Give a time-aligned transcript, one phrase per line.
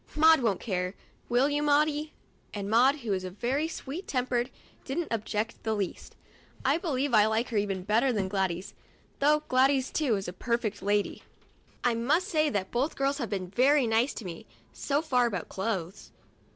[0.15, 0.95] Maud won't care,
[1.29, 2.11] will you, Maudie}"
[2.55, 4.49] And Maud, who is very sweet tempered,
[4.83, 6.15] didn't object in the least.
[6.65, 8.73] I believe I like her even better than Gladys,
[9.19, 11.21] though Gladys, too, is a perfect lady.
[11.83, 15.49] I must say that both girls have been very nice to me so far about
[15.49, 16.11] clothes.